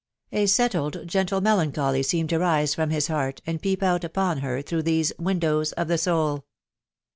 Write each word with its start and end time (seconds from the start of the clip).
A 0.31 0.47
settled, 0.47 1.03
gentle 1.07 1.41
melancholy, 1.41 2.01
seemed 2.01 2.29
to 2.29 2.39
rise 2.39 2.73
from 2.73 2.89
his 2.89 3.05
heart, 3.05 3.39
and 3.45 3.61
peep 3.61 3.83
out 3.83 4.03
upon 4.03 4.39
her 4.39 4.63
through 4.63 4.81
these" 4.81 5.13
windows 5.19 5.73
of 5.73 5.87
the 5.89 5.97
soul." 5.99 6.43